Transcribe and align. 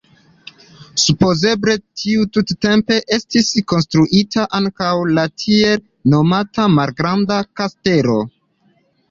Supozeble 1.01 1.75
tiutempe 2.03 2.97
estis 3.17 3.51
konstruita 3.75 4.47
ankaŭ 4.61 4.89
la 5.19 5.27
tiel 5.45 5.85
nomata 6.17 6.67
malgranda 6.79 7.39
kastelo. 7.63 8.19